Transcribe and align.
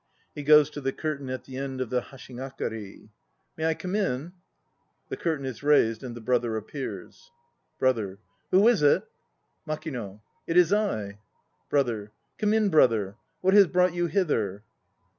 (He 0.33 0.41
goes 0.41 0.71
to 0.71 0.81
the 0.81 0.91
curtain 0.91 1.29
at 1.29 1.43
the 1.43 1.57
end 1.57 1.79
of 1.79 1.91
the 1.91 2.01
hashigakari.) 2.01 3.09
May 3.55 3.65
I 3.67 3.75
come 3.75 3.93
in? 3.95 4.33
(The 5.09 5.15
curtain 5.17 5.45
is 5.45 5.61
raised 5.61 6.01
and 6.03 6.15
the 6.15 6.21
BROTHER 6.21 6.57
appears.) 6.57 7.29
BROTHER. 7.77 8.17
Who 8.49 8.67
is 8.67 8.81
it? 8.81 9.03
MAKINO. 9.67 10.21
It 10.47 10.57
is 10.57 10.73
I. 10.73 11.19
BROTHER. 11.69 12.11
Come 12.39 12.51
in, 12.55 12.69
brother. 12.69 13.15
What 13.41 13.53
has 13.53 13.67
brought 13.67 13.93
you 13.93 14.07
hither? 14.07 14.63